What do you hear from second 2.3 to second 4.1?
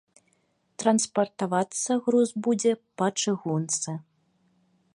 будзе па чыгунцы.